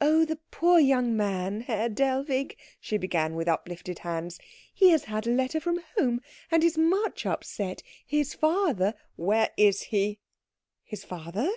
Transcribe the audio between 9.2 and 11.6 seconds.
"Where is he?" "His father?